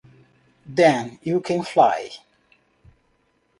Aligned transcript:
Then, 0.65 1.19
you 1.21 1.39
can 1.41 1.61
fly...! 1.63 2.09